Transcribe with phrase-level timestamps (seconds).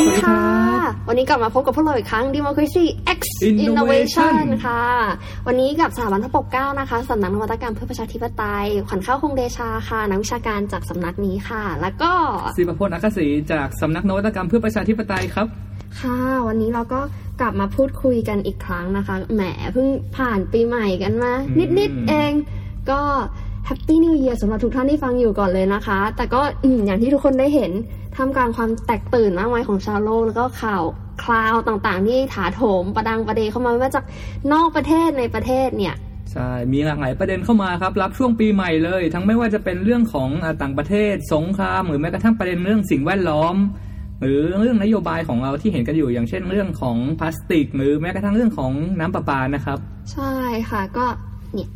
[0.00, 0.40] ดีค่ะ
[1.08, 2.84] วันนี้กลับมาพบกับพวกเราอีกครั้ง Democracy
[3.18, 3.20] X
[3.64, 4.84] Innovation ค่ะ
[5.46, 12.12] วันนี้กับสถาบันพระปกเกล้านะคะสำนักนวัตกรรมเพื่อประชาธิปไตย ขวัญข้าวคงเดชาค่ะนักวิชาการจากสำนักนี้ค่ะ แล้วก็
[12.58, 15.46] ศิปพจน์อักษีจากสำนักนวัตกรรมเพื่อประชาธิปไตยครับ
[16.00, 16.18] ค่ะ
[16.48, 17.00] วันนี้เราก็
[17.40, 22.32] กลับมาพูดคุยกันอีกครั้งนะคะ แหมเพิ่งผ่านปีใหม่กันมาอืมนิดๆเอง
[22.90, 23.02] ก็
[23.70, 27.72] happy new year สำหรับทุกท่านที่ฟังอยู่ก่อนเลยนะคะ แต่ก็อืมอย่างที่ทุกคนได้เห็น
[28.16, 30.84] ท่ามกลางความแตกตื่นมากมายของชาวโลก แล้วก็ข่าว
[31.22, 34.04] คลาวต่างๆ ที่ถาโถมประดังประเดเข้ามาไม่ว่าจาก
[34.52, 35.94] นอกประเทศในประเทศเนี่ย
[36.32, 43.56] ใช่ มีหลากหลายประเด็นเข้ามาครับ รับช่วงปีใหม่เลย ทั้งไม่ว่าจะเป็นเรื่องของอ่าต่างประเทศ สงคราม หรือแม้กระทั่งประเด็นเรื่องสิ่งแวดล้อม
[44.20, 49.78] หรือเรื่องนโยบายของเราที่เห็นกันอยู่ อย่างเช่นเรื่องของพลาสติก หรือแม้กระทั่งเรื่องของน้ำประปานะครับ
[50.12, 50.34] ใช่
[50.70, 51.06] ค่ะ ก็
[51.54, 51.68] เนี่ย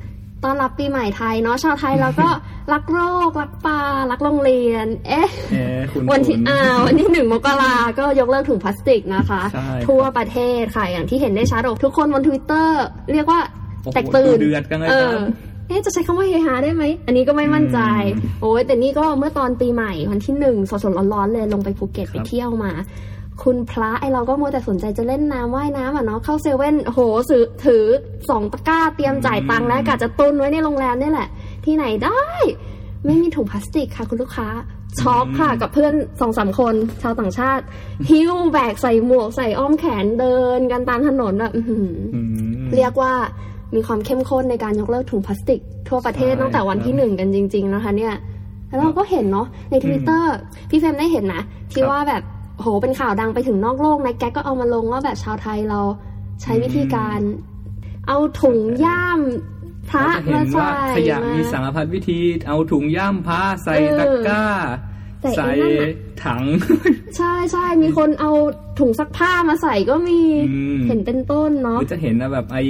[0.45, 2.29] ต้อนรับปีใหม่ไทยเนาะชาวไทยเราก็
[2.73, 2.99] รักโร
[3.29, 13.41] ค รักปลารักโรงเรียน เอ๊ะเอ๊ะคุณวันที่คุณอ่าวันที่หนึ่งมกราก็ยกเลิกถุงพลาสติกนะคะใช่ทั่วประเทศค่ะอย่างที่เห็นได้ชัดอกทุกคนบนทวิตเตอร์เรียกว่า
[13.83, 15.21] โอ้โหแตกตื่นดูเดือดกันเลยเอคอรับ
[15.69, 17.79] เอ๊ะจะใช้คำว่าเฮฮาได้ไหม อันนี้ก็ไม่มั่นใจ
[18.17, 22.73] อืมโอ้ยแต่นี่ก็เมื่อตอนปีใหม่วันที่หนึ่งสดๆร้อนๆเลยลงไปภูเก็ตครับไปเที่ยวมา
[23.43, 27.85] คุณพระไอเราก็มัวแต่สนใจจะเล่นน้ำว่ายน้ำอะเนาะเข้าเซเว่นโอ้โหซื้อถือ
[28.29, 31.29] สองตะกร้าเตรียมจ่ายตังค์แล้วกะจะตุนไว้ในโรงแรมนี่แหละ
[31.65, 32.23] ที่ไหนได้
[33.07, 34.49] ไม่มีถุงพลาสติกค่ะคุณลูกค้า
[35.01, 37.65] ช็อกค่ะกับเพื่อนสองสามคนชาวต่างชาติ
[38.11, 42.21] หิ้วแบกใส่หมวกใส่อ้อมแขนเดินกันตามถนนแบบอื้อหืออื
[42.61, 43.13] มเรียกว่า
[43.75, 48.15] มีความเข้มข้นในการยกเลิกถุงพลาสติก ทั่วประเทศใช่ตั้งแต่วันที่ครับหนึ่งกันจริง ๆ นะคะเนี่ย
[48.69, 50.35] แล้วเราก็เห็นเนาะในทวิตเตอร์
[50.71, 52.23] พี่เฟรมได้เห็นนะ ที่ครับว่าแบบ
[52.63, 55.81] โหเป็นข่าวดังไปถึงนอกโลกนะแกก็เอามาลงว่าแบบชาวไทยเรา
[56.43, 57.19] ใช้วิธีการ
[58.09, 59.21] เอาถุงย่าม
[59.91, 64.47] พระเราจะเห็มานใส่ว่าขยะมีสารพัดวิธี เอาถุงย่ามผ้าใส่เออตะกร้า
[65.23, 65.91] ใส่ใส่ไอ้นั่นน่ะ
[66.25, 66.43] ถัง
[67.17, 68.31] ใช่ใช่มีคนเอา
[68.79, 72.65] ถุงซักผ้ามาใส่ก็มีอืมเห็นเป็นต้นหเนาะรือจะเห็นนะแบบไอ้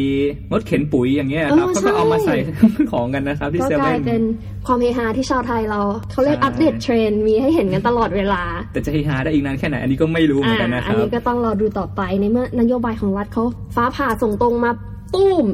[0.53, 4.23] รถเข็นปุ๋ยอย่างเงี้ยครับเออเขาก็เอามาใช่ใส่ของกันนะครับที่ก็เซกเว่ลายนเป็น
[4.67, 8.43] ความเฮฮาที่ชาวไทยเราเขาเรียกใช่อัปเดตเทรนด์มีให้เห็นกันตลอดเวลา
[8.73, 13.45] แต่จะเฮฮาได้อีกนานแค่ไหนอันนี้ก็ไม่รู้เหมือนกันนะคอันรับนี้ก็ต้องรอดูต่อไปในเมื่อนโยบายของรัฐเขา
[13.75, 14.71] ฟ้าผ่าส่งตรงมา
[15.15, 15.47] ปุ้ม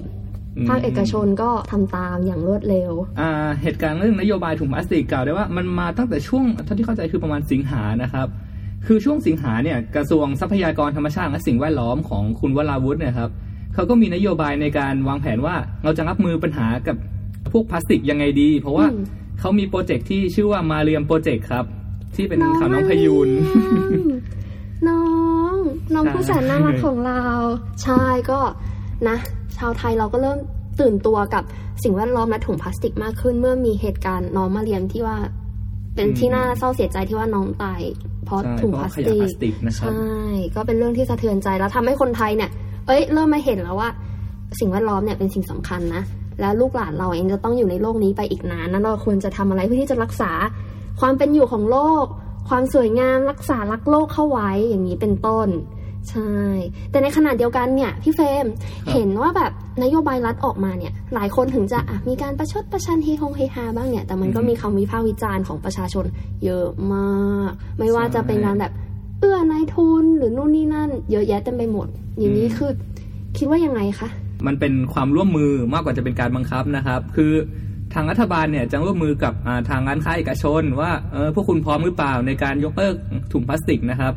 [0.58, 3.30] อืมภาคเอกชนก็ทำตามอย่างรวดเร็ว อ่า
[3.62, 8.28] เหตุการณ์เรื่องนโยบายถุงพลาสติกกล่าวได้ว่ามันมาตั้งแต่ช่วงเท่าที่เข้าใจคือประมาณสิงหานะครับ
[8.86, 13.30] คือช่วงสิงหาเนี่ยกระทรวงทรัพยากรธรรมชาติและสิ่งแวดล้อมของคุณวราวุฒิเนี่ยครับ
[13.74, 16.96] เขาก็มีนโยบายในการวางแผนว่าเราจะรับมือปัญหากับ
[17.52, 19.04] พวกพลาสติกยังไงดี เพราะว่าอืม
[19.40, 21.64] เขามีโปรเจกต์ที่ชื่อว่ามาเรียมโปรเจกต์ครับ
[22.16, 24.06] ที่เป็นข่าวน้องพมายูนเรียม
[24.88, 25.02] น้อ
[25.52, 25.54] ง
[25.94, 27.22] น้องใช่ผู้แสนน่ารักของเรา
[27.82, 28.40] ใช่ก็
[29.08, 29.16] นะ
[29.56, 30.38] ชาวไทยเราก็เริ่ม
[30.80, 31.44] ตื่นตัวกับ
[31.82, 35.18] สิ่งแวดล้อมและถุงพลาสติกมากขึ้น เมื่อมีเหตุการณ์น้องมาเรียมที่ว่า
[35.94, 37.80] เป็นที่น่าเศร้าเสียใจที่ว่าน้องตาย
[38.28, 40.24] เพราะใช่ถุงเพพลาราะสขยะติพลากสติกนะครับใช่
[40.54, 42.50] ก็เป็นเรื่องที่สะเทือนใจแล้วทำให้คนไทยเนี่ย
[42.86, 43.88] เอ้ยเริ่มมาเห็นแล้วว่า
[44.58, 46.02] สิ่งแวดล้อมเนี่ยเป็นสิ่งสำคัญนะ
[46.40, 50.32] แล้วลูกหลานเราเองจะต้องอยู่ในโลกนี้ไปอีกนานนั้นเราควรจะทำอะไรเพื่อที่จะรักษา
[51.00, 52.04] ความเป็นอยู่ของโลก
[52.48, 55.48] ความสวยงามรักษารักโลกเข้าไว้อย่างนี้เป็นต้น
[56.10, 56.32] ใช่
[56.90, 58.46] แต่ในขณะเดียวกันเนี่ยพี่เฟรม
[58.86, 66.04] ครับเห็นว่าแบบนโยบายรัฐออกมาเนี่ย หลายคนถึงจะอะมีการประชดประชันเฮฮงเฮฮาบ้างเนี่ย แต่มันก็มีคำวิพากษ์วิจารณ์ของประชาชน
[66.44, 68.72] เยอะมาก ไม่ว่าจะเป็นการแบบ
[69.20, 71.86] เอื้อนายทุนหรือนู่นนี่นั่น เยอะแยะเต็มไปหมด
[72.18, 72.70] อย่างนี้คือ
[73.36, 74.08] คิดว่ายังไงคะ
[74.46, 77.32] มันเป็นความร่วมมือมากกว่าจะเป็นการบังคับนะครับ คือ
[77.94, 82.94] ทางรัฐบาลเนี่ยจะร่วมมือกับอ่าทางร้านค้าเอกชน ว่าเออพวกคุณพร้อมหรือเปล่าในการยกเลิก
[83.32, 84.12] ถุงพลาสติกนะครับ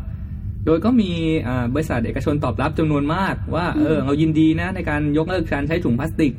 [0.66, 1.12] โดยก็มี
[1.48, 6.34] อ่าบริษัทเอกชนตอบรับจำนวนมากว่าเออเรายินดีนะในการยกเลิกการใช้ถุงพลาสติก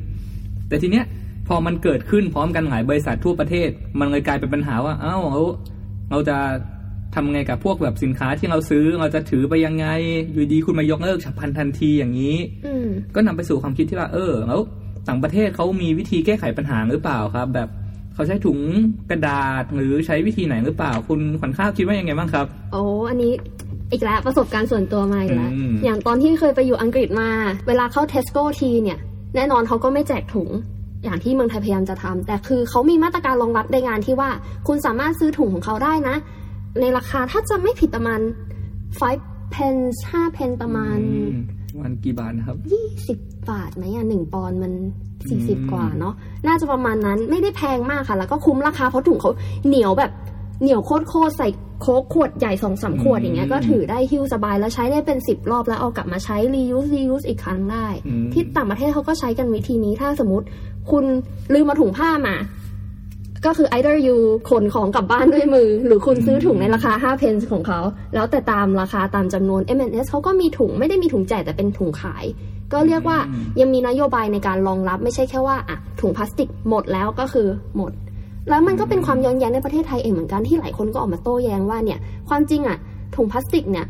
[0.67, 1.05] แต่ทีเนี้ย
[1.47, 3.69] พอมันเกิดขึ้นพร้อมกันหลายบริษัททั่วประเทศ
[3.99, 5.41] มันเลยกลายเป็นปัญหาว่าเอ้าเรา
[6.11, 6.37] เราจะ
[7.15, 9.85] ทำไงกับพวกแบบสินค้าที่เราซื้อเราจะถือไปยังไง
[10.33, 14.59] อยู่ดีคุณมายกเลิกฉับพลันทันทีอย่างนี้อืมก็นำไปสู่ความคิดที่ว่า เออแล้ว
[15.07, 17.69] ต่างประเทศเขามีวิธีแก้ไขปัญหาหรือเปล่าครับ แบบ
[18.13, 18.59] เขาใช้ถุง
[19.09, 23.33] กระดาษหรือใช้วิธีไหนหรือเปล่า คุณขวัญข้าวคิดว่ายังไงบ้างครับ โอ้อันนี้
[23.93, 27.29] อีกแล้วประสบการณ์ส่วนตัวมาอีกแล้วอืมอย่างตอนที่เคยไปอยู่อังกฤษมา
[27.67, 28.97] เวลาเข้าเทสโก้ทีเนี่ย
[29.35, 30.49] แน่นอนเขาก็ไม่แจกถุง
[31.03, 34.29] อย่างที่เมืองไทยพยายามจะทำแต่คือเขามีมาตรการรองรับในงานที่ว่า
[34.67, 36.15] คุณสามารถซื้อถุงของเขาได้นะ
[36.81, 38.19] ในราคาถ้าจะไม่ผิดประมาณ
[38.91, 41.31] 5 pence 5 pence ประมาณอืม
[41.81, 42.57] วันกี่บาทนะครับ
[43.07, 44.73] 20บาทไหมอะหนึ่งปอนด์มัน
[45.25, 46.13] อืม40กว่าเนาะ
[46.47, 49.31] น่าจะประมาณนั้นไม่ได้แพงมากค่ะ แล้วก็คุ้มราคาเพราะถุงเขา
[49.67, 50.11] เหนียวแบบ
[50.63, 51.47] เหนียวโคตรๆใส่
[51.81, 60.45] โค้กขวดใหญ่สองสามขวดอย่างเงี้ยก็ถือได้หิ้วสบายแล้วใช้ได้เป็น10รอบแล้วเอากลับมาใช้ reuse reuse อีกครั้งได้อืมที่ต่างประเทศเขาก็ใช้กันวิธีนี้ถ้าสมมติ
[60.91, 61.05] คุณ
[61.53, 62.35] ลืมมาถุงผ้ามา
[63.45, 64.17] ก็คือ either you
[64.49, 67.79] ขนของกลับบ้านด้วยมือ หรือคุณซื้อถุงในราคา5 pence ของเขา
[68.13, 72.25] แล้วแต่ตามราคาตามจำนวน M&S เขาก็มีถุงไม่ได้มีถุงแจกแต่เป็นถุงขาย
[72.73, 77.91] ก็เรียกว่าอืมยังมีนโยบายในการรองรับไม่ใช่แค่ว่าอะถุงพลาสติกหมดแล้วก็คือหมด
[78.49, 81.99] แล้วมันก็เป็นความย้อนแย้งในประเทศไทยเองเหมือนกันที่หลายคนก็ออกมาโต้แย้งว่าเนี่ย
[82.29, 82.77] ความจริงอะ
[83.15, 83.85] ถุงพลาสติกเนี่ย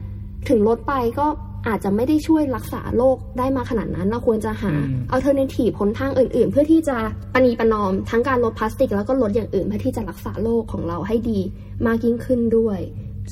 [0.49, 1.27] ถึงลดไปก็
[1.67, 6.97] อาจจะไม่ได้ช่วยรักษาโลกได้มากขนาดนั้น เราควรจะหาอืม alternative หนทางอื่น ๆ เพื่อที่จะ
[7.33, 11.39] ปณีประนอมทั้งการลดพลาสติก แล้วก็ลดอย่างอื่นเพื่อที่จะรักษาโรคของเราให้ดี
[11.85, 12.79] มากยิ่งขึ้นด้วย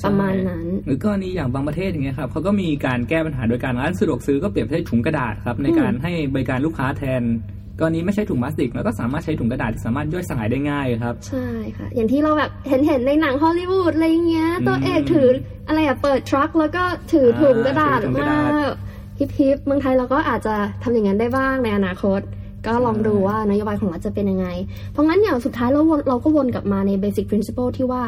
[0.04, 7.22] ประมาณนั้น หรือกรณีอย่างบางประเทศอย่างเงี้ยครับเขาก็มีการแก้ปัญหาโดยการร้านสะดวกซื้อก็เปรียบใช้ถุงกระดาษครับในการให้บริการลูกค้าแทน
[7.82, 15.28] กรณีไม่ใช้ถุงพลาสติกแล้วก็สามารถใช้ถุงกระดาษที่สามารถย่อยสลายได้ง่ายครับ ใช่ค่ะ อย่างที่เราแบบเห็นเห็นๆในหนังฮอลลีวูดอะไรอย่างเงี้ย ตัวเอกถือ
[15.68, 18.40] อะไรอะเปิดทรัคแล้วก็ถือถุงกระดาษถือถุงกระมาดา
[18.72, 18.74] ษ
[19.18, 22.20] ฮิปฮิปๆเมืองไทยเราก็อาจจะทำอย่างนั้นได้บ้างในอนาคต
[22.66, 24.46] ก็ลองดูว่านโยบายของรัฐจะเป็นยังไง
[24.92, 28.02] เพราะงั้นอย่างสุดท้ายเราวนเราก็วนกลับมาใน basic principle ที่ว่า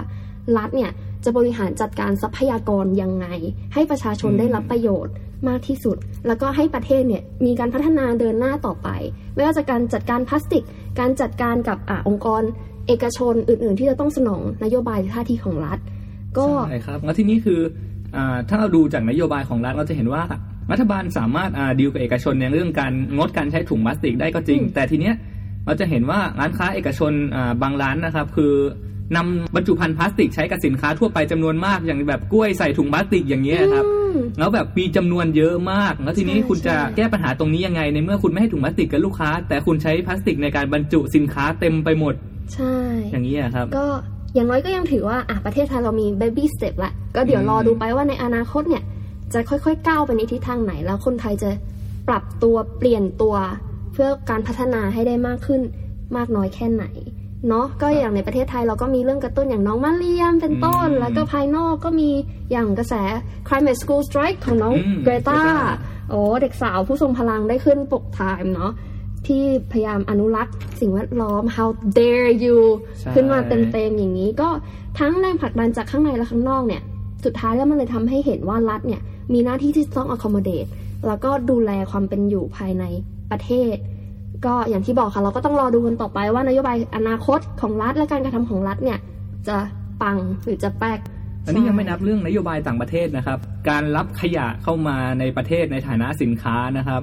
[0.56, 0.90] รัฐเนี่ย
[1.24, 3.26] จะบริหารจัดการทรัพยากรยังไง
[3.74, 5.12] ให้ประชาชนได้รับประโยชน์
[5.48, 5.96] มากที่สุด
[6.26, 8.88] แล้วก็ให้ประเทศเนี่ยมีการพัฒนาเดินหน้าต่อไป
[9.34, 10.64] ไม่ว่าจะการจัดการพลาสติก
[11.00, 12.42] การจัดการกับอองค์กร
[12.86, 15.78] เอกชนอื่น ๆ ที่จะต้องสนองนโยบายหรือท่าทีของรัฐ
[16.38, 17.60] ก็ใช่ครับแล้วที่นี้คือ
[18.16, 18.18] อ
[18.48, 20.22] ถ้าเราดูจากนโยบายของรัฐเราจะเห็นว่า
[20.72, 21.50] รัฐบาลสามารถ
[21.80, 25.14] ดีลกับเอกชนในเรื่องการงดการใช้ถุงพลาสติกได้ก็จริง แต่ทีเนี้ย
[25.66, 27.12] เราจะเห็นว่าร้านค้าเอกชน
[27.62, 28.54] บางร้านนะครับ คือ
[29.16, 42.14] นำบรรจุภัณฑ์พลาสติกใช้กับสินค้าทั่วไปจำนวนมากอย่างแบบกล้วยใส่ถุงพลาสติกอย่างเงี้ยครับอืมแล้วแบบมีจำนวนเยอะมาก แล้วทีนี้ใช่คุณจะใช่แก้ปัญหาตรงนี้ยังไง ในเมื่อคุณไม่ให้ถุงพลาสติกกับลูกค้า แต่คุณใช้พลาสติกในการบรรจุสินค้าเต็มไปหมด
[42.54, 42.76] ใช่
[43.10, 43.86] อย่างนี้อะครับ ก็
[44.34, 48.82] อย่างน้อยก็ยังถือว่าอะประเทศไทยเรามี baby step ละก็เดี๋ยวอืมรอดูไปว่าในอนาคตเนี่ย
[49.32, 51.50] จะค่อยๆก้าวไปในทิศทางไหน แล้วคนไทยจะ
[52.08, 53.36] ปรับตัวเปลี่ยนตัว
[53.92, 55.62] เพื่อการพัฒนาให้ได้มากขึ้น
[56.16, 56.84] มากน้อยแค่ไหน
[57.48, 62.10] เนาะก็อย่างในประเทศไทยเราก็มีเรื่องกระตุ้นอย่างน้องมาเรียมเป็นต้นอืมแล้วก็ภายนอกก็มี
[62.52, 62.94] อย่างกระแส
[63.48, 65.50] climate school strike ของน้องอืมเกรตา Greta
[66.10, 68.72] โอ้เด็กสาวผู้ทรงพลังได้ขึ้นปกไทม์เนาะ
[69.26, 69.42] ที่
[69.72, 71.68] พยายามอนุรักษ์สิ่งแวดล้อม how
[71.98, 72.58] dare you
[72.98, 74.48] ใช่ขึ้นมาเต็มๆอย่างนี้ก็
[74.98, 76.82] ทั้งแรงผลักดันจากข้างในและข้างนอกเนี่ย
[77.24, 79.00] สุดท้ายแล้วมันเลยทำให้เห็นว่ารัฐเนี่ย
[79.32, 80.68] มีหน้าที่ที่ต้อง accommodate
[81.06, 82.84] แล้วก็ดูแลความเป็นอยู่ภายใน
[83.30, 83.76] ประเทศ
[84.46, 88.98] ก็อย่างที่บอกค่ะ เราก็ต้องรอดูกันต่อไปว่านโยบายอนาคตของรัฐและการกระทำของรัฐเนี่ย
[89.48, 89.56] จะ
[90.02, 91.00] ปังหรือจะแป๊ก
[91.46, 93.38] อันนี้ยังไม่นับเรื่องนโยบายต่างประเทศนะครับ
[93.68, 97.02] การรับขยะเข้ามาในประเทศในฐานะสินค้านะครับ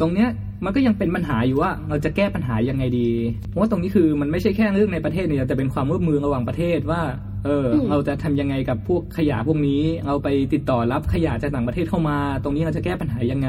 [0.00, 0.28] ตรงเนี้ย
[0.64, 3.10] มันก็ยังเป็นปัญหาอยู่ว่าเราจะแก้ปัญหายังไงดี
[3.48, 7.02] เพราะว่าตรงนี้คือมันไม่ใช่แค่เรื่องในประเทศเนี่ยแต่เป็นความร่วมมือระหว่างประเทศว่า
[7.44, 13.48] เอออมเราจะทำยังไงกับพวกขยะพวกนี้เราไปติดต่อรับขยะจากต่างประเทศเข้ามา ตรงนี้เราจะแก้ปัญหายังไง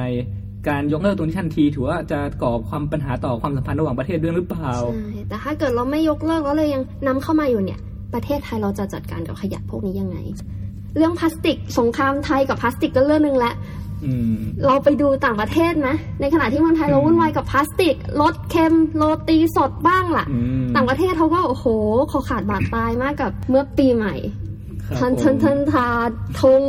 [0.69, 7.79] การยกเลิกตรงนี้ทันที ถือว่าจะก่อความปัญหาต่อความสัมพันธ์ระหว่างประเทศด้วยหรือเปล่าใช่แต่ถ้าเกิดเราไม่ยกเลิกแล้วเลยยังนำเข้ามาอยู่เนี่ย
[8.13, 10.17] ประเทศไทยเราจะจัดการกับขยะพวกนี้ยังไง
[10.95, 13.53] เรื่องพลาสติกสงครามไทยกับพลาสติกก็เรื่องหนึงละ
[14.05, 21.65] อืมเราไปดูต่างประเทศนะ ในขณะที่เมืองไทยเราอืมวุ่นวายกับพลาสติกรสเค็มโรตีสดบ้างล่ะอืมต่างประเทศเขาก็โอ้โห
[22.11, 24.15] คอขาดบาดตายมากกับเมื่อปีใหม่
[24.85, 25.87] ครับทันผมทันทันทา
[26.39, 26.61] ธง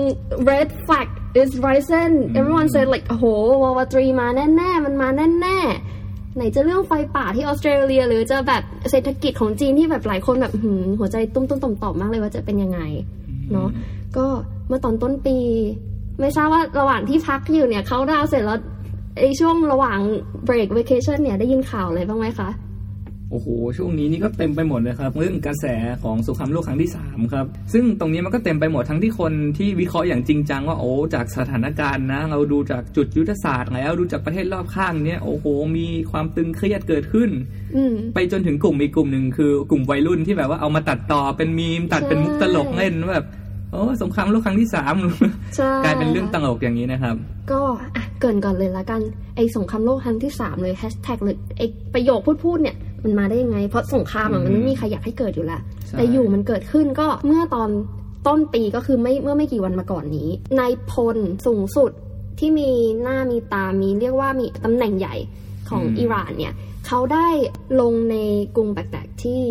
[0.48, 1.08] red flag
[1.40, 3.24] is rising อืม everyone said like โอ้โห
[3.62, 4.26] war three มา
[4.56, 5.08] แน่ๆ มันมา
[5.40, 12.80] แน่ๆ ไหนจะเรื่องไฟป่าที่ออสเตรเลีย หรือจะแบบเศรษฐกิจของจีนที่แบบหลายคนแบบหืมหัวใจตุ้มตุ้มต่อมต่อมๆมากเลยว่าจะเป็นยังไง
[13.52, 13.68] เนาะ
[14.16, 14.26] ก็
[14.68, 15.36] เมื่อตอนต้นปี
[16.20, 18.58] ไม่ทราบว่าระหว่างที่พักอยู่เนี่ยเขาดาวน์เสร็จแล้ว
[19.18, 19.98] ไอช่วงระหว่าง
[20.48, 22.48] break vacation เนี่ยได้ยินข่าวอะไรบ้างไหมคะ
[23.30, 25.66] โอ้โห ช่วงนี้นี่ก็เต็มไปหมดเลยครับเรื่องกระแส
[26.02, 35.44] ของสงครามโลกครั้งที่สามครับ ซึ่งตรงนี้มันก็เต็มไปหมดทั้งที่คนที่วิเคราะห์อย่างจริงจังว่าโอ้จากสถานการณ์นะ เราดูจากจุดยุทธศาสตร์แล้วดูจากประเทศรอบข้างเนี่ยโอ้โห
[35.76, 37.30] มีความตึงเครียดเกิดขึ้น
[37.76, 43.26] อืมไปจนถึงกลุ่มอีกกลุ่มหนึ่งคือกลุ่มวัยรุ่นที่แบบว่าเอามาตัดต่อเป็นมีมตัดเป็นมุกตลกเล่นว่าแบบ
[43.72, 44.94] โอ้สงครามโลกครั้งที่สาม
[45.56, 47.14] ใช่กลายเป็นเรื่องตลกอย่างนี้นะครับ
[47.52, 47.60] ก็
[47.96, 49.00] อะเกรินก่อนเลยละกัน
[49.36, 51.62] ไอสงครามโลกครั้งที่สามเลยแฮชแท็กเลยไอ
[51.94, 57.70] ประโยคพูดพูดๆเนี่ย มันมาได้ยังไง เพราะสงครามอะมันไม่มีใครอยากให้เกิดอยู่แล้วใช่แต่อยู่มันเกิดขึ้นก็เมื่อตอน
[58.26, 60.28] ต้นปีก็คือไม่เมื่อไม่กี่วันมาก่อนนี้
[60.58, 61.90] นายพลสูงสุด
[62.38, 62.70] ที่มี
[63.02, 65.16] หน้ามีตามีเรียกว่ามีตำแหน่งใหญ่
[65.68, 66.54] ของอืมอิหร่านเนี่ย
[66.86, 67.28] เขาได้
[67.80, 68.16] ลงใน
[68.56, 69.42] กรุงแบกแดดที่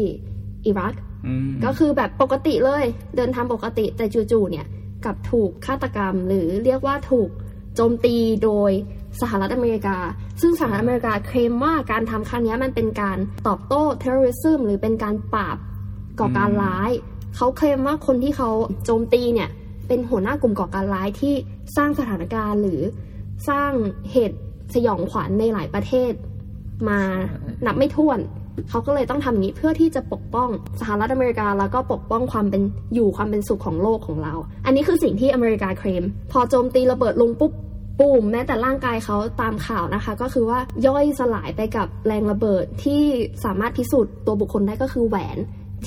[0.66, 0.94] อิรัก
[1.28, 2.86] อืมก็คือแบบปกติเลย
[3.16, 4.66] เดินทางปกติแต่จู่ๆเนี่ย
[5.06, 7.30] กลับถูกฆาตกรรมหรือเรียกว่าถูก
[7.76, 8.72] โจมตีโดย
[9.22, 9.98] สหรัฐอเมริกา
[10.42, 15.58] ซึ่งสหรัฐอเมริกาเคลมว่าการทำครั้งเนี้ยมันเป็นการตอบโต้เทอร์ริซึมหรือเป็นการปราบ
[16.20, 16.92] ก่อการร้าย
[17.36, 18.50] เขาเคลมว่าคนที่เขา
[18.86, 19.50] โจมตีเนี่ย
[19.88, 21.34] เป็นหัวหน้ากลุ่มก่อการร้ายที่
[21.78, 22.82] สร้างสถานการณ์หรือ
[23.50, 23.72] สร้าง
[24.12, 24.40] เหตุ
[24.74, 26.12] สยองขวัญในหลายประเทศ
[26.90, 27.00] มา
[27.66, 28.20] นับไม่ถ้วน
[28.70, 32.62] เขาก็เลยต้องทำอย่างนี้เพื่อที่จะปกป้องสหรัฐอเมริกาแล้วก็ปกป้องความเป็น
[32.94, 34.34] อยู่ความเป็นสุขของโลกของเรา
[34.66, 37.52] อันนี้คือสิ่งที่อเมริกาเคลมพอโจมตีระเบิดลงปุ๊บ
[38.00, 43.02] ปุ่มแม้แต่ร่างกายเขาตามข่าวนะคะ ก็คือว่าย่อยสลายไปกับแรงระเบิดที่
[43.46, 45.38] สามารถพิสูจน์ตัวบุคคลได้ก็คือแหวน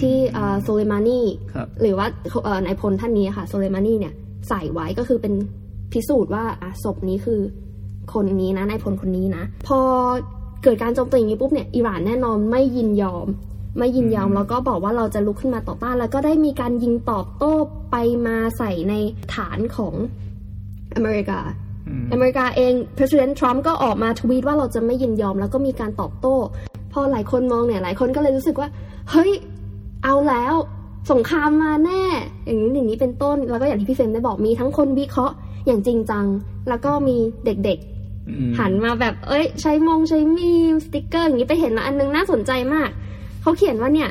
[0.01, 0.17] ที่
[0.63, 1.21] โซเลมานี
[1.55, 2.07] ครับหรือว่า
[2.45, 4.15] เอ่อนายพลท่านนี้ค่ะโซเลมานีเนี่ย
[4.49, 5.35] ใส่ไว้ก็คือเป็น
[5.93, 7.41] พิสูจน์ว่าอะศพนี้คือ
[8.13, 9.81] คนนี้นะนายพลคนนี้นะ พอ
[10.63, 13.27] เกิดการโจมตีอย่างนี้ปุ๊บเนี่ยอิหร่านแน่นอนไม่ยินยอม
[13.79, 17.55] ไม่ยินยอมอืมแล้วก็บอกว่าเราจะลุกขึ้นมาต่อต้าน แล้วก็ได้มีการยิงตอบโต้
[17.91, 18.95] ไปมาใส่ใน
[19.35, 19.95] ฐานของ
[20.95, 21.41] อเมริกา
[21.91, 26.37] อืมอเมริกาเอง President Trump ก็ออกมาทวีตว่าเราจะไม่ยินยอมแล้วก็มีการตอบโต้
[26.93, 28.69] พอหลายคนมองเนี่ยหลายคนก็เลยรู้สึกว่า
[29.11, 29.33] เฮ้ย
[30.05, 30.55] เอาแล้ว
[31.13, 32.03] สงครามมาแน่
[32.47, 35.35] อย่างนี้อย่างนี้เป็นต้น แล้วก็อย่างที่พี่เฟรมได้บอกมีทั้งคนวิเคราะห์
[35.67, 36.27] อย่างจริงจัง
[36.69, 37.79] แล้วก็มีเด็ก
[38.29, 42.89] อืมๆหันมาแบบ เอ้ย ใช้มงใช้มีมสติกเกอร์อย่างนี้ไปเห็นมาอันนึงน่าสนใจมาก
[43.43, 44.11] เขาเขียนว่าเนี่ย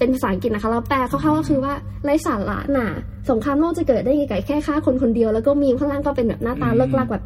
[0.00, 1.72] เป็นภาษาอังกฤษนะคะแล้วแปลคร่าวๆก็คือว่า
[2.04, 2.88] ไร้สาระน่ะ
[3.30, 7.24] สงครามโลกจะเกิดได้ยังไงแค่ฆ่าคนคนเดียวแล้วก็มีมข้างล่างก็เป็นแบบหน้าตาอืมเลิ่กลั่กแบบ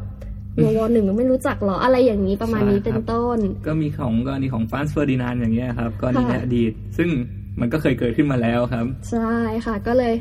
[0.63, 7.09] วอวหนึ่งไม่รู้จักหรออะไรอย่างนี้ประมาณนี้ใช่เป็นครับต้น ก็มีของกรณีของฟรานซ์เฟอร์ดินานด์อย่างเงี้ยครับกรณีในค่ะอดีต ซึ่ง
[7.59, 9.33] มันก็เคยเกิดขึ้นมาแล้วครับ ใช่
[9.65, 10.13] ค่ะก็เลย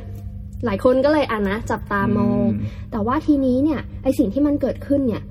[0.64, 5.22] หลายคนก็เลยอ่านนะจับตามองอืมแต่ว่าทีนี้เนี่ยไอสิ่งที่มันเกิดขึ้นเนี่ย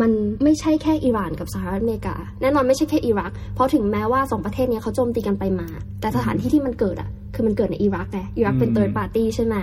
[0.00, 0.10] มัน
[0.42, 5.68] ไม่ใช่แค่อิหร่านกับสหรัฐอเมริกา แน่นอนไม่ใช่แค่อิรัก เพราะถึงแม้ว่าสองประเทศเนี้ยเขาโจมตีกันไปมา
[6.00, 9.54] แต่สถานที่ที่มันเกิดอะ คือมันเกิดในอิรักไงอิรักเป็นอืมเติร์ดปาร์ตี้ใช่ไหม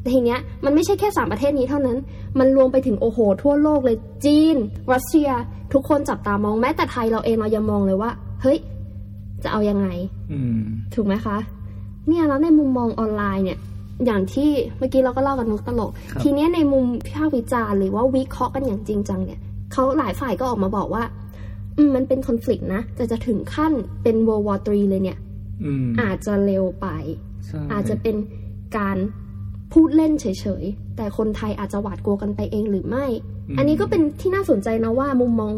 [0.00, 1.96] แต่ทีเนี้ยมันไม่ใช่แค่สามประเทศนี้เท่านั้น
[2.38, 4.56] มันรวมไปถึงโอ้โห ทั่วโลกเลยจีน
[4.92, 5.28] รัสเซีย
[5.72, 8.10] ทุกคนจับตามองแม้แต่ไทยเราเองเรายังมองเลยว่า
[8.42, 8.58] เฮ้ย
[9.42, 9.86] จะเอายังไง
[10.32, 10.62] อืม
[10.94, 11.36] ถูกไหมคะ
[12.08, 13.58] เนี่ยแล้วในมุมมองออนไลน์เนี่ย
[14.06, 19.40] อย่างที่เมื่อกี้เราก็เล่ากันมุกตลกครับทีเนี้ยในมุมพิพากษ์วิจารณ์หรือว่าวิเคราะห์กันอย่างจริงจังเนี่ย
[19.74, 21.04] เขาหลายฝ่ายก็ออกมาบอกว่า
[21.76, 25.18] อืมมันเป็นคอน FLICT นะแต่จะถึงขั้นเป็น World War 3เลยเนี่ย
[25.64, 26.86] อืมอาจจะเร็วไป
[27.46, 28.16] ใช่อาจจะเป็น
[28.78, 28.96] การ
[29.72, 30.26] พูดเล่นเฉ
[30.62, 33.06] ยๆ แต่คนไทยอาจจะหวาดกลัวกันไปเองหรือไม่
[33.58, 35.52] อันนี้ก็เป็นที่น่าสนใจนะว่ามุมมอง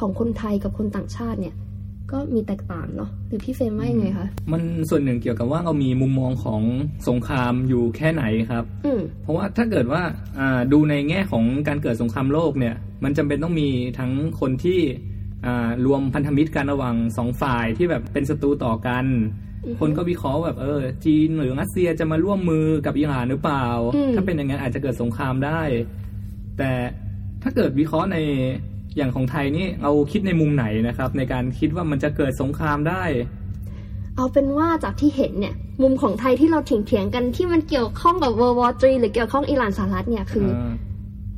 [0.00, 1.54] ของคนไทยกับคนต่างชาติเนี่ย
[2.12, 6.62] ก็มีแตกต่างเนาะหรือพี่เฟรมว่ายังไงคะมันส่วนหนึ่งเกี่ยวกับว่าเรามีมุมมองของ
[7.08, 10.02] สงครามอยู่แค่ไหนครับอืมเพราะว่าถ้าเกิดว่า
[10.38, 13.68] อ่าดูในแง่ของการเกิดสงครามโลกเนี่ย มันจำเป็นต้องมี
[13.98, 14.80] ทั้งคนที่
[15.46, 19.04] อ่ารวมพันธมิตรกันระหว่างสองฝ่ายที่แบบเป็นศัตรูต่อกัน
[19.66, 25.62] อือฮึคนก็วิเคราะห์แบบเออ จีนหรือรัสเซียจะมาร่วมมือกับอิหร่านหรือเปล่าอืมถ้าเป็นอย่างนั้นอาจจะเกิดสงครามได้
[26.58, 26.72] แต่
[27.42, 28.18] ถ้าเกิดวิเคราะห์ใน
[28.96, 33.02] อย่างของไทยนี่เราคิดในมุมไหนนะครับ ในการคิดว่ามันจะเกิดสงครามได้
[34.16, 40.48] เอาเป็นว่าจากที่เห็นเนี่ย มุมของไทยที่เราเถียงๆกันที่มันเกี่ยวข้องกับ World War 3หรือเกี่ยวข้องอิหร่านสหรัฐเนี่ยคือ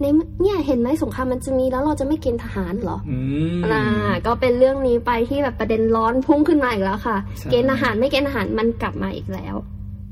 [0.01, 0.05] ใน
[0.43, 3.19] เนี่ยเห็นไหมสงครามมันจะมีแล้วเราจะไม่เกณฑ์ทหารเหรออื
[3.59, 3.83] มอ่า
[4.27, 9.55] ก็เป็นเรื่องนี้ไปที่แบบประเด็นร้อนพุ่งขึ้นมาอีกแล้วค่ะใช่เกณฑ์ทหารไม่เกณฑ์ทหารมันกลับมาอีกแล้ว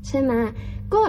[0.07, 0.31] ใช่ไหม
[0.93, 1.01] ก็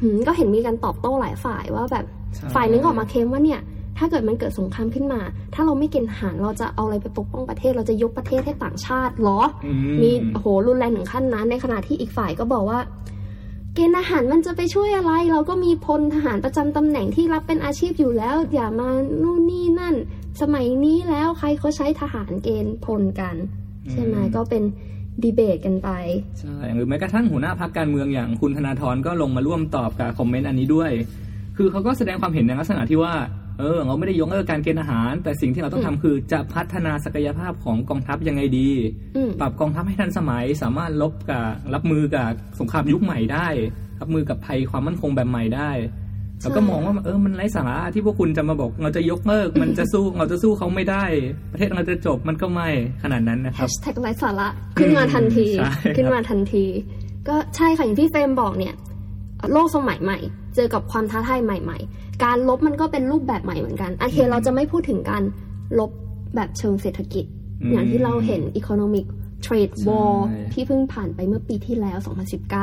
[0.00, 3.60] หืมก็เห็นมีการตอบโต้หลายฝ่ายว่าแบบใช่ฝ่ายนึงออกมาเคลมว่าเนี่ย
[3.98, 5.20] ถ้าเกิดมันเกิดสงครามขึ้นมา
[5.54, 9.72] ถ้าเราไม่เกณฑ์ทหารเราจะเอาอะไรไปปกป้องประเทศ เราจะยกประเทศให้ต่างชาติเหรออื
[10.02, 12.78] มีโอ้โหรุนแรงถึงขั้นนั้น ในขณะที่อีกฝ่ายก็บอกว่า
[13.78, 18.88] เกณฑ์ทหารมันจะไปช่วยอะไร เราก็มีพลทหารประจำตำแหน่งที่รับเป็นอาชีพอยู่แล้ว อย่ามา
[19.22, 19.94] นู่นนี่นั่น
[20.40, 23.36] สมัยนี้แล้วใครเขาใช้ทหารเกณฑ์พลกัน
[23.92, 24.62] ใช่ไหมก็เป็น
[25.22, 25.88] ดีเบตกันไป
[26.40, 30.90] ใช่หรือแม้กระทั่งหัวหน้าพักการเมืองอย่างคุณธนาธรก็ลงมาร่วมตอบกับคอมเมนต์อันนี้ด้วย
[31.56, 33.14] คือเขาก็แสดงความเห็นในลักษณะที่ว่า
[33.58, 38.70] เออเราไม่ได้ยกเลิกการเกณฑ์ทหาร แต่สิ่งที่เราต้องทำคือจะพัฒนาศักยภาพของกองทัพยังไงดี
[39.16, 42.28] อืมปรับกองทัพให้ทันสมัย สามารถลบกับรับมือกับ
[42.60, 43.48] สงครามยุคใหม่ได้
[44.00, 45.72] รับมือกับภัยความมั่นคงแบบใหม่ได้
[46.42, 51.04] แล้วก็มองว่าเออมันไร้สาระที่พวกคุณจะมาบอก เราจะยกเลิกมันจะสู้เราจะสู้เขาไม่ได้
[51.52, 52.68] ประเทศเราจะจบมันก็ไม่
[53.02, 54.48] ขนาดนั้นนะคแฮรับชแท็กไร้สาระ
[54.78, 56.64] ขึ้นมาทันทีใช่ครับขึ้นมาทันที
[57.28, 58.74] ก็ใช่ค่ะอย่างที่เฟรมบอกเนี่ย
[59.52, 60.18] โลกสมัยใหม่
[60.54, 65.22] เจอกับความท้าทายใหม่ ๆ การลบมันก็เป็นรูปแบบใหม่เหมือนกันโอเคเราจะไม่พูดถึงการ
[65.78, 65.90] ลบ
[66.34, 67.24] แบบเชิงเศรษฐกิจ
[67.72, 69.06] อย่างที่เราเห็น economic
[69.44, 71.98] trade war ใช่ที่เพิ่งผ่านไปเมื่อปีที่แล้ว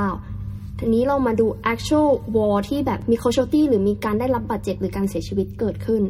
[0.07, 6.03] 2019 ทีนี้เรามาดู actual war ที่แบบมี casualty หรือมีการได้รับบาดเจ็บหรือการเสียชีวิตเกิดขึ้น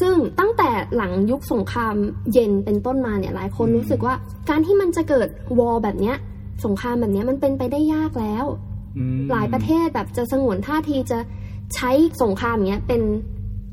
[0.00, 1.94] ซึ่งตั้งแต่หลังยุคสงคราม
[2.32, 4.14] เย็นเป็นต้นมาเนี่ยหลายคนอืมรู้สึกว่า
[4.48, 5.28] การที่มันจะเกิด
[5.58, 6.16] วอ r แบบเนี้ย
[6.64, 8.44] สงครามแบบเนี้ยมันเป็นไปได้ยากแล้ว
[8.98, 11.18] อืมหลายประเทศแบบจะสงวนท่าทีจะ
[11.74, 11.90] ใช้
[12.22, 13.02] สงครามเนี้ยเป็น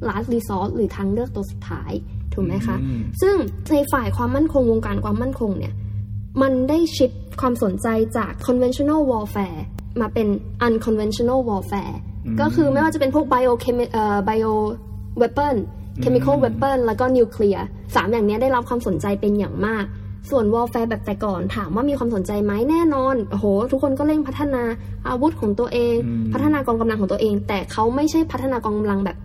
[0.08, 1.92] last resort หรือทางเลือกตัวสุดท้าย
[2.34, 3.36] ถูกไหมคะอืมซึ่ง
[3.72, 5.74] ในฝ่ายความมั่นคงวงการความมั่นคงเนี่ย
[6.42, 9.60] มันได้ชิดความสนใจจาก conventional warfare
[10.02, 10.28] มาเป็น
[10.68, 11.96] unconventional warfare
[12.26, 14.54] อืมก็คือไม่ว่าจะเป็นพวก bio chemi เอ่อ bio
[15.22, 15.56] weapon
[16.04, 19.86] chemical อืม weapon แล้วก็นิวเคลียร์สามอย่างเนี้ยได้รับความสนใจเป็นอย่างมาก
[20.30, 24.64] ส่วน warfare แบบแต่ก่อนถามว่ามีความสนใจไหมแน่นอนโอ้โห ทุกคนก็เร่งพัฒนา
[25.08, 29.18] อาวุธของตัวเองอืมพัฒนากองกำลังของตัวเอง แต่เขาไม่ใช่พัฒนากองกำลังแบบ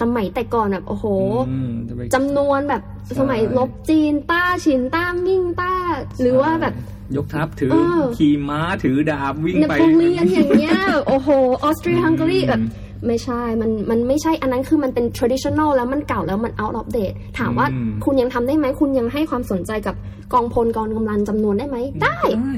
[0.00, 1.06] สมัยแต่ก่อนแบบโอ้โห
[1.48, 5.72] อืมจะไปจำนวนแบบใช่สมัยรบจีนต้าชิงต้าหมิงต้า
[6.20, 6.74] หรือว่าแบบ
[7.16, 11.28] ยกทัพถือเออขี่ม้าถือดาบวิ่งเนไปโปเลียนอย่างเงี้ยโอ้โห
[11.62, 12.60] ออสเตรียฮังการีอืมแบบ
[13.06, 19.94] ไม่ใช่ มัน มันไม่ใช่ อันนั้นคือมันเป็น traditional แล้วมันเก่าแล้วมัน out of date ถามว่าอืมคุณยังทำได้ไหม คุณยังให้ความสนใจกับ
[20.32, 22.52] กองพลกองกำลังจำนวนได้ไหมได้ได้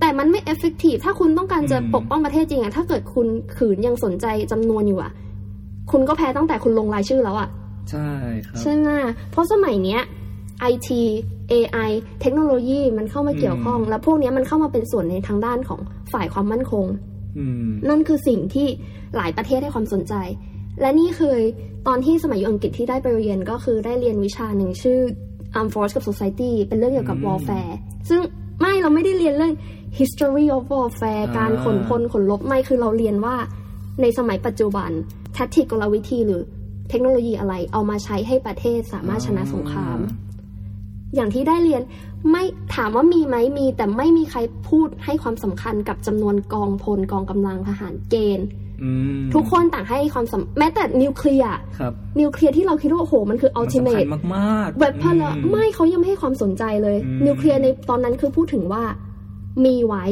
[0.00, 5.12] แต่มันไม่ effective ถ้าคุณต้องการจะอืมปกป้องประเทศจริงอะถ้าเกิดคุณขืนยังสนใจจำนวนอยู่อะ
[5.90, 7.48] คุณก็แพ้ตั้งแต่คุณลงรายชื่อแล้วอะ
[7.90, 8.08] ใช่
[8.46, 8.88] ครับ ใช่ไหม
[9.30, 10.00] เพราะสมัยเนี้ย
[10.72, 10.88] IT
[11.52, 11.90] AI
[12.20, 15.80] เทคโนโลยีมันเข้ามาเกี่ยวข้องอืมแล้วพวกเนี้ยมันเข้ามาเป็นส่วนในทางด้านของ
[16.12, 17.11] ฝ่ายความมั่นคงอืม
[17.88, 18.66] นั่นคือสิ่งที่
[19.16, 20.14] หลายประเทศให้ความสนใจ
[20.80, 21.40] และนี่เคย
[21.86, 24.98] ตอนที่สมัยอยู่อังกฤษที่ได้ไปเรียนก็คือได้เรียนวิชาหนึ่งชื่อ
[25.58, 27.72] Armed Force กับ Society เป็นเรื่องเกี่ยวกับอืม warfare
[28.08, 28.20] ซึ่ง
[28.60, 29.54] ไม่เราไม่ได้เรียนเรื่อง
[29.98, 33.36] history of warfare อ่าการขนพลขนลบไม่คือเราเรียนว่า
[34.00, 34.90] ในสมัยปัจจุบัน
[35.34, 36.42] แทคติกกลวิธีหรือ
[36.90, 39.98] เทคโนโลยีอะไรเอามาใช้ให้ประเทศสามารถชนะสงคราม
[41.14, 41.82] อย่างที่ได้เรียน
[42.30, 44.38] ไม่ถามว่ามีไหมมีแต่ไม่มีใคร
[44.68, 48.46] พูดให้ความสำคัญกับจำนวนกองพลกองกำลังทหารเกณฑ์
[48.82, 48.90] อื
[49.20, 58.82] มทุกคนต่างให้ความสำแม้แต่นิวเคลียร์ครับนิวเคลียร์ที่เราคิดว่าโอ้โหมันคืออัลติเมมันทสำคัญมากๆเว็บพละอืไม่เขายังไม่ให้ความสนใจเลยอืมนิวเคลียร์ในตอนนั้นคือพูดถึงว่า
[59.64, 60.04] มีไว้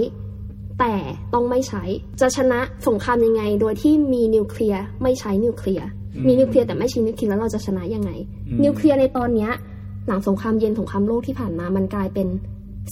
[0.80, 0.94] แต่
[1.34, 1.82] ต้องไม่ใช้
[2.20, 5.86] จะชนะสงครามยังไง โดยที่มีนิวเคลียร์ไม่ใช้นิวเคลียร์
[6.26, 8.10] มีนิวเคลียร์แต่ไม่ใช้นิวเคลียร์แล้วเราจะชนะยังไง
[8.48, 9.50] อืมนิวเคลียร์ในตอนเนี้ย
[10.06, 12.28] หลังสงครามเย็นสงครามโลกที่ผ่านมา มันกลายเป็น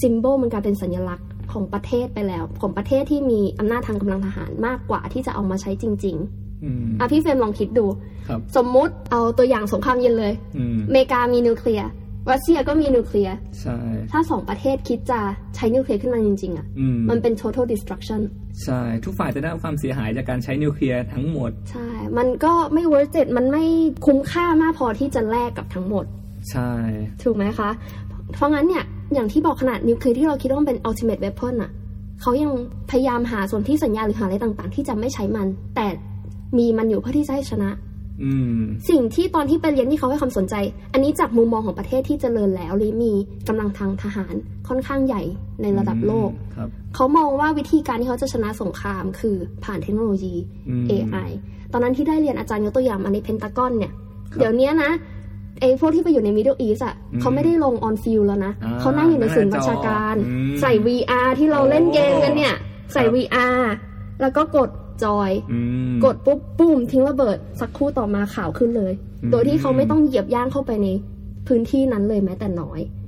[0.03, 6.17] symbol มันกลายเป็นสัญลักษณ์ของประเทศไปแล้ว ของประเทศที่มีอำนาจทางกำลังทหารมากกว่าที่จะเอามาใช้จริง
[6.65, 7.87] อืมๆอะพี่เฟรมลองคิดดู
[8.29, 11.89] ครับสมมุติเอาตัวอย่างสงครามเย็นเลยอืมอเมริกามีนิวเคลียร์
[12.31, 13.79] รัสเซียก็มีนิวเคลียร์ใช่
[14.13, 15.21] ถ้าสองประเทศคิดจะ
[15.57, 18.21] ใช้นิวเคลียร์ขึ้นมาจริง ๆอะอืมมันเป็น total destruction
[18.65, 23.65] ใช่ ทุกฝ่ายจะได้รับความเสียหายจากการใช้นิวเคลียร์ทั้งหมด ใช่ มันก็ไม่ worth it มันไม่
[24.07, 26.05] คุ้มค่ามากพอที่จะแลกกับทั้งหมด
[26.51, 26.71] ใช่
[27.23, 27.71] ถูกไหมคะ
[28.35, 28.85] เพราะงั้นเนี่ย
[29.15, 31.71] อย่างที่บอกขนาดนิวเคลียร์ที่เราคิดว่ามันเป็น ultimate weapon อะ
[32.21, 32.51] เขายัง
[32.91, 35.87] พยายามหาส่วนที่สัญญาหรือหาอะไรต่างๆ ที่จะไม่ใช้มัน แต่
[36.59, 37.71] มีมันอยู่เพื่อที่จะให้ชนะ
[38.25, 40.55] อืมสิ่งที่ตอนที่ไปเรียนที่เขาให้ความสนใจ
[40.93, 43.13] อันนี้จากมุมมองของประเทศที่เจริญแล้วหรือมี
[43.49, 44.35] กำลังทางทหาร
[44.69, 45.23] ค่อนข้างใหญ่
[45.63, 50.35] ในระดับโลกครับเขามองว่าวิธีการที่เขาจะชนะสงครามคือผ่านเทคโนโลยี
[50.69, 51.31] อืม AI
[51.73, 53.93] ตอนนั้นที่ได้เรียนอาจารย์ยกตัวอย่างมาในเพนตากอนเนี่ย
[54.33, 54.91] ครับเดี๋ยวเนี้ยนะ
[55.61, 62.55] ไอ้พวกที่ไปอยู่ใน Middle East อะอืมเขาไม่ได้ลง on field แล้วนะอ่าเขานั่งอยู่ในศูนย์บัญชาการอืมใส่ VR ที่เราเล่นเกมกันเนี่ย
[62.93, 63.61] ใส่ครับ VR
[64.21, 64.71] แล้วก็กด
[65.05, 65.59] จอยอื
[65.93, 68.93] มกดปุ๊บปุ้มทิ้งระเบิด สักครู่ต่อมาข่าวขึ้นเลย
[69.23, 70.89] อืมโดยที่เขาไม่ต้องเหยียบย่างเข้าไปใน
[71.47, 73.08] พื้นที่นั้นเลยแม้แต่น้อยอื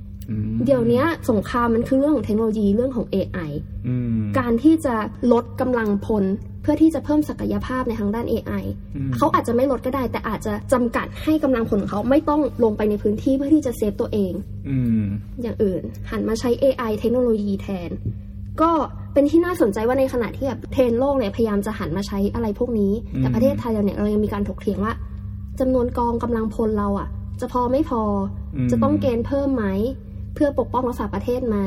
[0.65, 3.51] เดี๋ยวเนี้ยสงครามมันคือเรื่องของเทคโนโลยีเรื่องของ AI
[3.87, 4.95] อืมการที่จะ
[5.31, 6.25] ลดกำลังพล
[6.61, 8.63] เพื่อที่จะเพิ่มศักยภาพในทางด้าน AI
[8.95, 14.33] อืมเขาอาจจะไม่ลดก็ได้ แต่อาจจะจำกัดให้กำลังพลของเขาไม่ต้องลงไปในพื้นที่เพื่อที่จะเซฟตัวเอง
[14.69, 15.05] อืม
[15.41, 15.81] อย่างอื่น
[16.11, 17.89] หันมาใช้ AI เทคโนโลยีแทน
[18.61, 18.71] ก็
[19.13, 24.93] เป็นที่น่าสนใจว่าในขณะที่แบบเทรนด์โลกเนี่ยพยายามจะหันมาใช้อะไรพวกนี้ แต่อืมประเทศไทยเราเนี่ยเรายังมีการถกเถียงว่า
[25.59, 27.07] จำนวนกองกำลังพลเราอะ
[27.41, 28.01] จะพอไม่พอ
[28.55, 29.65] อมจะต้องเกณฑ์เพิ่มไหม
[30.33, 31.57] เพื่อปกป้องรักษาประเทศไหม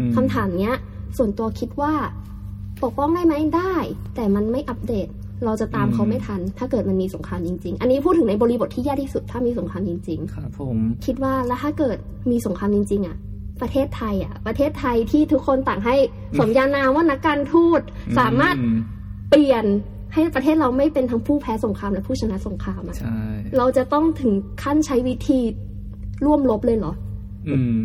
[0.00, 0.74] อืมคำถามเนี้ย
[1.16, 1.92] ส่วนตัวคิดว่า
[2.82, 3.74] ปกป้องได้ไหมได้
[4.14, 5.08] แต่มันไม่อัปเดต
[5.44, 11.96] เราจะตามเขาไม่ทัน ถ้าเกิดมันมีสงครามจริง ๆ อันนี้พูดถึงในบริบทที่แย่ที่สุดถ้ามีสงครามจริงๆครับผมคิดว่าแล้วถ้าเกิด
[12.30, 13.16] มีสงครามจริง ๆ อะ
[13.62, 15.96] ประเทศไทยอะ ประเทศไทยที่ทุกคนต่างให้
[16.38, 17.80] สมญานามว่านักการทูต
[18.18, 18.76] สามารถอืม
[19.30, 19.64] เปลี่ยน
[20.14, 23.18] ให้ประเทศเราไม่เป็นทั้งผู้แพ้สงครามและผู้ชนะสงครามอะใช่
[23.58, 24.32] เราจะต้องถึง
[24.62, 25.40] ขั้นใช้วิธี
[26.26, 27.11] ร่วมรบเลยเหรออืม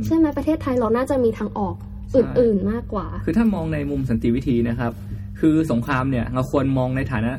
[0.06, 1.76] ใช่ไหมประเทศไทยเราน่าจะมีทางออก
[2.10, 4.91] ใช่อื่นๆมากกว่า คือถ้ามองในมุมสันติวิธีนะครับ
[5.39, 7.32] คือสงครามเนี่ย เราควรมองในฐานะ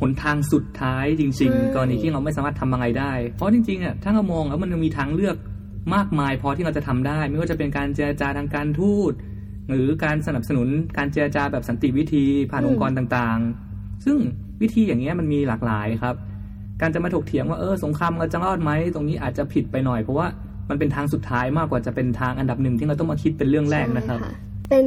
[0.00, 5.36] หนทางสุดท้ายจริงใช่ๆกรณีที่เราไม่สามารถทำอะไรได้ เพราะจริงๆอะถ้าเรามองแล้วมันมีทางเลือก
[5.94, 9.12] มากมายพอที่เราจะทำได้ ไม่ว่าจะเป็นการเจรจาทางการทูต
[9.68, 14.16] หรือการสนับสนุนการเจรจาแบบสันติวิธีผ่านองค์กรต่างๆ ซึ่ง
[14.62, 16.14] วิธีอย่างเงี้ยมันมีหลากหลายครับ
[16.80, 20.26] การจะมาถกเถียงว่าเออสงครามเราจะรอดไหมตรงนี้อาจจะผิดไปหน่อยเพราะว่า
[20.70, 24.32] มันเป็นทางสุดท้ายมากกว่าจะเป็นทางอันดับหนึ่งที่เราต้องมาคิดเป็นเรื่องแรกนะครับใช่
[24.70, 24.86] เป็น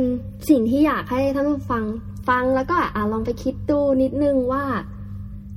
[0.50, 1.84] สิ่งที่อยากให้ท่านผู้ฟัง
[2.30, 4.64] ฟังแล้วก็อะลองไปคิดดูนิดนึงว่า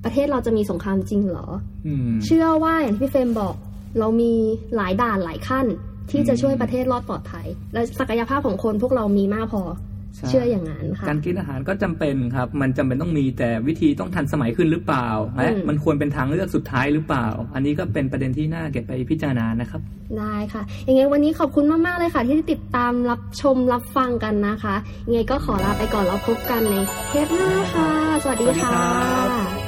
[0.04, 1.46] ประเทศเราจะมีสงครามจริงเหรอ
[1.86, 3.54] อืมเชื่อว่าอย่างที่พี่เฟรมบอก
[3.98, 4.32] เรามี
[4.76, 5.66] หลายด่านหลายขั้น
[6.10, 9.93] ที่จะช่วยประเทศรอดปลอดภัย และศักยภาพของคนพวกเรามีมากพอใช่
[10.28, 19.80] เชื่ออย่างนั้นค่ะการกินอาหารก็จำเป็นครับ มันจำเป็นต้องมีแต่วิธีต้องทันสมัยขึ้นหรือเปล่าและอืมมันควรเป็นทางเลือกสุดท้ายหรือเปล่า อันนี้ก็เป็นประเด็นที่น่าเก็บไปพิจารณานะครับ
[20.18, 24.74] ได้ค่ะยังไงวันนี้ขอบคุณมาก ๆ เลยค่ะ ที่ติดตามรับชมรับฟังกันนะคะ
[25.06, 26.74] ยังไงก็ขอลาไปก่อนแล้วพบกันใน
[27.08, 27.88] เทปหน้าค่ะ
[28.22, 28.82] สวัสดีสวัสดีค่ครั
[29.26, 29.63] บะ